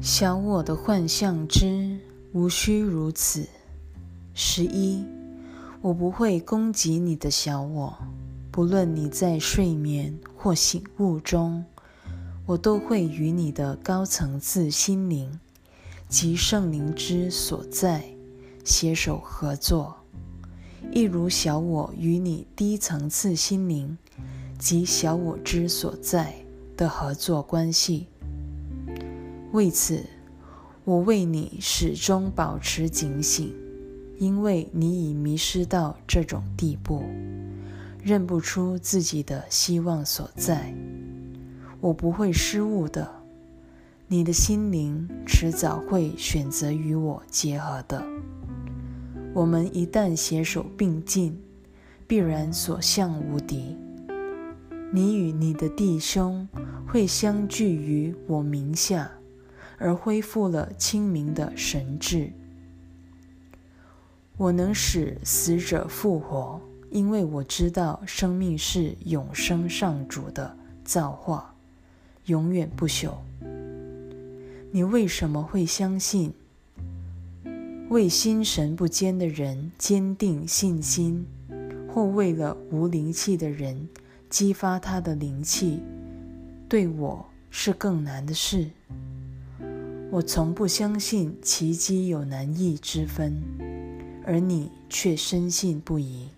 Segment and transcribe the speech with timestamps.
[0.00, 1.98] 小我的幻象之
[2.32, 3.48] 无需如此。
[4.34, 5.02] 十一，
[5.80, 7.96] 我不会攻击你的小我，
[8.50, 11.64] 不论你在睡眠或醒悟中，
[12.44, 15.40] 我都会与你的高层次心灵
[16.08, 18.04] 及圣灵之所在
[18.64, 19.96] 携手合作，
[20.92, 23.96] 一如小我与你低层次心灵
[24.58, 26.34] 及小我之所在
[26.76, 28.06] 的合作关系。
[29.56, 30.04] 为此，
[30.84, 33.54] 我为你始终保持警醒，
[34.18, 37.02] 因为你已迷失到这种地步，
[38.02, 40.74] 认不出自己的希望所在。
[41.80, 43.10] 我不会失误的，
[44.08, 48.04] 你的心灵迟早会选择与我结合的。
[49.32, 51.34] 我们一旦携手并进，
[52.06, 53.74] 必然所向无敌。
[54.92, 56.46] 你与你的弟兄
[56.86, 59.10] 会相聚于我名下。
[59.78, 62.32] 而恢复了清明的神智。
[64.36, 71.54] 我能使死者复活，因为我知道生命是永生上主的造化，
[72.26, 73.14] 永远不朽。
[74.72, 76.34] 你为什么会相信？
[77.88, 81.24] 为心神不坚的人坚定信心，
[81.88, 83.88] 或为了无灵气的人
[84.28, 85.80] 激发他的灵气，
[86.68, 88.68] 对我是更难的事。
[90.08, 93.42] 我从不相信奇迹有难易之分，
[94.24, 96.28] 而你却深信不疑。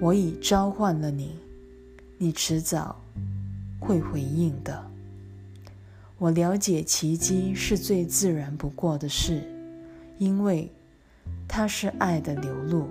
[0.00, 1.38] 我已召唤了你，
[2.18, 3.00] 你迟早
[3.78, 4.84] 会回应的。
[6.18, 9.42] 我了解奇迹是最自然不过的事，
[10.18, 10.70] 因为
[11.46, 12.88] 它是爱的流露。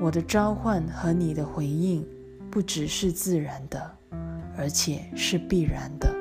[0.00, 2.06] 我的召唤和你的回应
[2.50, 3.96] 不只是自然的，
[4.56, 6.15] 而且是必然的。